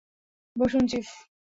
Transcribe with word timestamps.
বসুন, 0.55 0.83
চিফ। 0.87 1.07